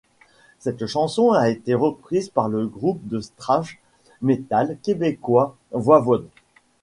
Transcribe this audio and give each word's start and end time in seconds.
Cette 0.57 0.87
chanson 0.87 1.29
a 1.31 1.49
été 1.49 1.75
reprise 1.75 2.29
par 2.29 2.49
le 2.49 2.65
groupe 2.65 3.07
de 3.07 3.21
thrash 3.37 3.79
metal 4.23 4.79
québécois 4.81 5.55
Voivod. 5.73 6.27